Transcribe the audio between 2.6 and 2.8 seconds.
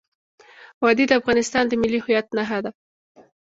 ده.